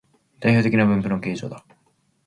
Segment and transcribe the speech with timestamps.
[0.39, 1.63] 代表的な分布の形状だ